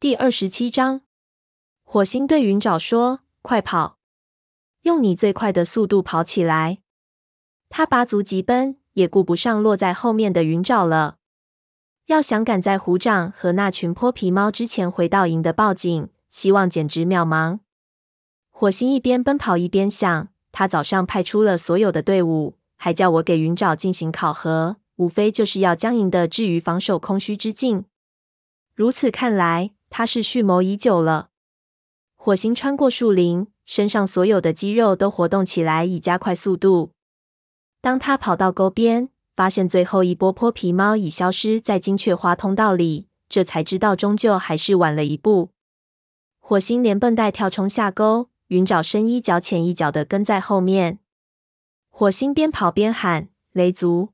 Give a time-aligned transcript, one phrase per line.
[0.00, 1.02] 第二十七章，
[1.84, 3.98] 火星对云沼说：“快跑，
[4.84, 6.78] 用你最快的速度跑起来！”
[7.68, 11.18] 他拔足疾奔，也顾不上落在后面的云沼了。
[12.06, 17.58] 要想赶在虎掌和那群泼皮猫之前回到营的报警，希望简直渺茫。
[18.48, 27.84] 火星一边奔跑一边想：他早上派出了所有的队伍，还叫我给云沼进行考核，无非就是要将营的置于防守空虚之境。
[28.74, 31.28] 如此看来，他是蓄谋已久了。
[32.16, 36.92] 火星穿过树林，身上所有的肌肉都活动起来，以加快速度。
[37.80, 45.50] 当他跑到沟边，发现最后一波泼皮猫已消失在金雀花通道里，这才知道终究还是晚了一步。
[46.38, 50.98] 火星连蹦带跳冲下沟，云沼深一脚浅一脚的跟在后面。
[51.88, 54.10] 火星边跑边喊：“雷族，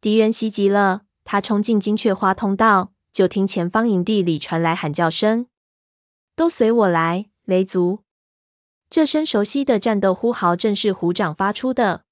[0.00, 2.92] 敌人袭击了！”他冲进金雀花通道。
[3.12, 5.46] 就听前方营地里传来喊叫声
[6.36, 8.04] ：“都随我来，雷族！”
[8.90, 12.04] 这声熟悉的战斗呼号正是虎掌发出的。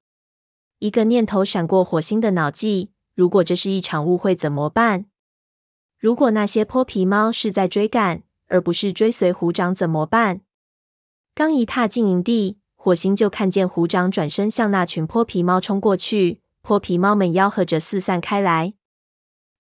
[0.78, 5.06] 一个念头闪过火星的脑际：如果这是一场误会怎么办？
[5.98, 10.42] 如果那些泼皮猫是在追赶，而不是追随虎掌怎么办？
[11.34, 18.74] 刚一踏进营地，火星就看见虎掌转身向那群泼皮猫冲过去，泼皮猫们吆喝着四散开来。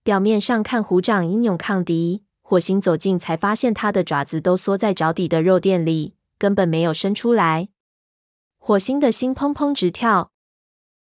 [0.02, 2.24] 表面上看，虎掌英勇抗敌。
[2.40, 7.68] 火星走近才发现，他的爪子都缩在脚底的肉垫里，根本没有伸出来。
[8.56, 10.32] 火星的心砰砰直跳。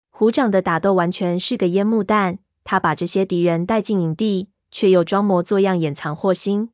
[0.10, 2.40] 虎掌的打斗完全是个烟幕弹。
[2.66, 6.72] 他把这些敌人带进营地，却又装模作样掩藏火星。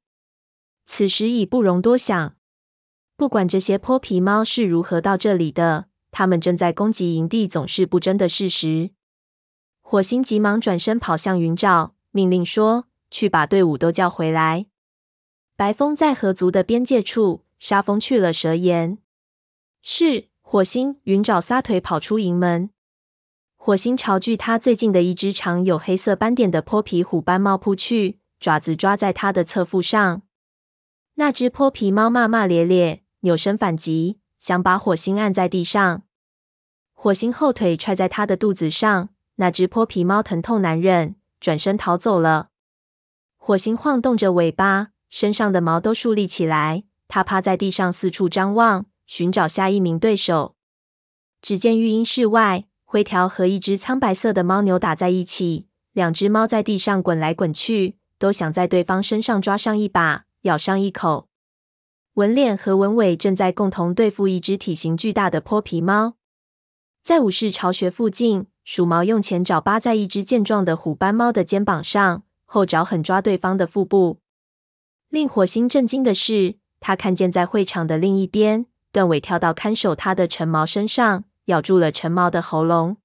[0.88, 2.36] 此时已不容多想。
[3.16, 8.90] 不管这些泼皮猫是如何到这里的，他们正在攻击营地，总是不争的事实。
[9.82, 11.92] 火星急忙转身跑向云沼。
[12.14, 14.68] 命令说：“去把队伍都叫回来。”
[15.58, 19.00] 白风在河族的边界处，杀风去了蛇岩。
[19.82, 22.70] 是火星，云爪撒腿跑出营门。
[23.56, 30.22] 火星朝距他最近的一只长有黑色斑点的泼皮虎斑猫扑去，爪子抓在他的侧腹上。
[31.16, 36.04] 那只泼皮猫骂骂咧咧，扭身反击，想把火星按在地上。
[36.94, 41.16] 火星后腿踹在他的肚子上，那只泼皮猫疼痛难忍。
[41.44, 42.48] 转身逃走了。
[43.36, 46.86] 火星晃动着尾巴，身上的毛都竖立起来。
[47.10, 50.56] 他趴在地上四处张望，寻找下一名对手。
[51.42, 55.68] 只见育婴室外，灰条和一只苍白色的猫扭打在一起。
[55.92, 61.28] 两只猫在地上滚来滚去，都想在对方身上抓上一把，咬上一口。
[62.14, 66.16] 文脸和文尾正在共同对付一只体型巨大的泼皮猫。
[67.04, 68.48] 在武士巢穴附近。
[68.64, 74.20] 鼠毛用前爪扒在一只健壮的虎斑猫的肩膀上，后爪狠抓对方的腹部。
[75.10, 82.98] 令火星震惊的是，他看见在会场的另一边，段尾跳到看守他的陈毛身上，咬住了陈毛的喉咙。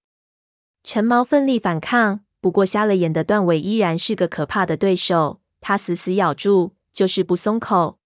[0.85, 5.41] 陈毛奋力反抗，不过瞎了眼的段尾依然是个可怕的对手。
[5.61, 7.99] 他死死咬住，就是不松口。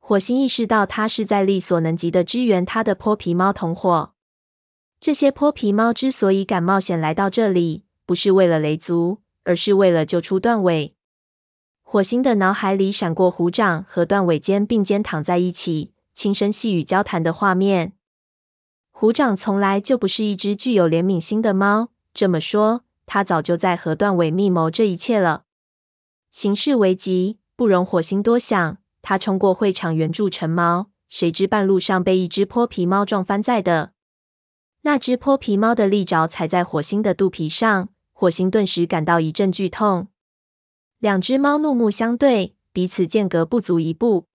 [0.00, 4.11] 火星意识到，他是在力所能及的支援他的泼皮猫同伙。
[5.02, 10.94] 这些泼皮猫之所以敢冒险来到这里，不是为了雷族，而是为了救出断尾。
[11.82, 17.94] 火星的脑海里闪过虎掌和断尾肩并肩躺在一起，轻声细语交谈的画面。
[18.92, 25.46] 虎掌从来就不是一只具有怜悯心的猫，这么说，他早就在和断尾密谋这一切了。
[26.30, 33.94] 形势危急，不容火星多想，他冲过会场援助陈毛，谁知半路上被一只泼皮猫撞翻在的。
[34.84, 40.08] 那只泼皮猫的利爪踩在火星的肚皮上，火星顿时感到一阵剧痛。
[40.98, 44.26] 两只猫怒目相对，彼此间隔不足一步。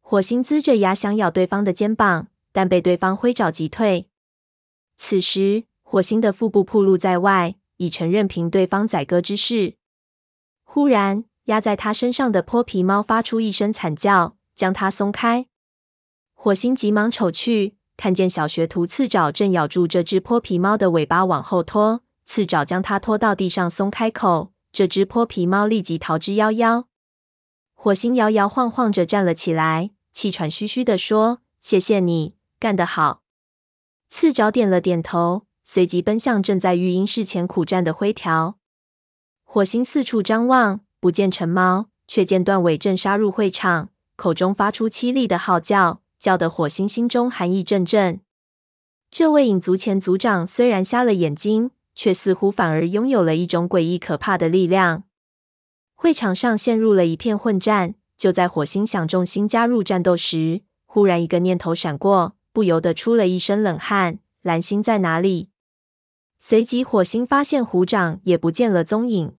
[0.00, 4.10] 火星龇着牙想咬对方的肩膀，但被对方挥爪击退。
[4.98, 9.76] 此时，火星的腹部暴露在外，已成任凭对方宰割之势。
[10.64, 15.46] 忽然，压在他身上的泼皮猫发出一声惨叫，将他松开。
[16.34, 17.76] 火星急忙瞅去。
[18.02, 26.86] 看见小学徒刺爪正咬住这只泼皮猫的尾巴往后拖，刺爪将它拖到地上松开口，这只泼皮猫立即逃之夭夭。
[27.74, 33.22] 火星摇摇晃晃着站了起来，气喘吁吁地说：“谢谢你，干得好。”
[34.10, 38.58] 刺爪点了点头，随即奔向正在育婴室前苦战的灰条。
[39.44, 46.01] 火星四处张望，不见陈猫，却见断尾正杀入会场，口中发出凄厉的号叫。
[46.22, 48.20] 叫得火星心中寒意阵阵。
[49.10, 55.02] 这位影族前族长虽然瞎了眼睛，却似乎反而拥有了一种诡异可怕的力量。
[55.96, 64.20] 会场上陷入了一片混战，就在火星想重新加入战斗时，忽然一个念头闪过，不由得出了一身冷汗。
[64.42, 65.48] 蓝星在哪里？
[66.38, 69.34] 随即，火星发现虎掌也不见了踪影。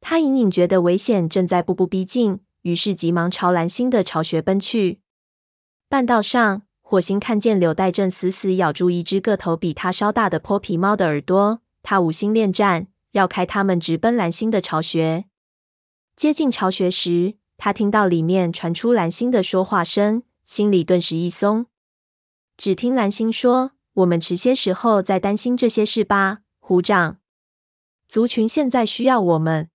[0.00, 5.00] 他隐隐觉得危险正在步步逼近，于是急忙朝蓝星的巢穴奔去。
[5.88, 15.26] 半道上，火星看见柳带正死死咬住一只个头比他稍大的泼皮猫的耳朵，他无心恋战，绕开它们，直奔蓝星的巢穴。
[16.16, 21.66] 接近巢穴时，他听到里面传出蓝星的说话声，心里顿时一松。
[22.56, 27.18] 只听蓝星说：“我们迟些时候再担心这些事吧，虎掌。
[28.08, 29.70] 族群现在需要我们。”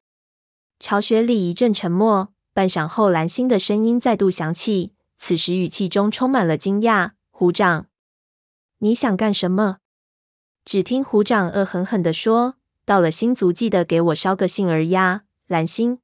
[0.77, 4.91] 巢穴里一阵沉默，半晌后，蓝星的声音再度响起，
[5.23, 7.85] 此时语气中充满了惊讶：“虎掌，
[8.79, 9.77] 你想干什么？”
[10.65, 15.99] 只听虎掌恶狠狠地说：“到了新族，记得给我捎个信儿呀，蓝星。”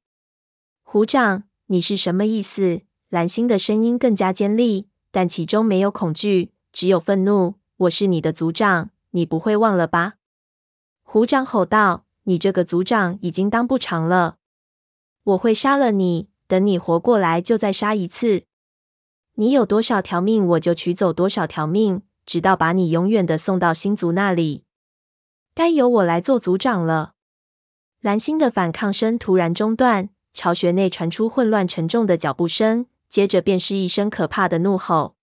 [0.84, 2.82] 虎掌，你是什么意思？
[3.08, 7.56] 蓝星的声音更加尖利，但其中没有恐惧，只有愤怒。
[7.78, 10.14] 我是你的族长，你不会忘了吧？
[11.02, 14.36] 虎掌吼道：“你这个族长已经当不长了，
[15.24, 16.28] 我会杀了你。
[16.46, 18.44] 等你活过来，就再杀一次。
[19.40, 24.64] 你有多少条命，我就取走多少条命，直到把你永远的送到星族那里。
[25.54, 27.12] 该由我来做族长了。”
[28.02, 30.08] 蓝星的反抗声突然中断。
[30.34, 35.14] 巢穴内传出混乱沉重的脚步声，接着便是一声可怕的怒吼。